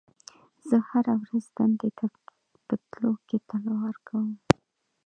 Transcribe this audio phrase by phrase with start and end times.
[0.67, 2.05] زه هره ورځ دندې ته
[2.67, 4.29] په تللو کې تلوار کوم.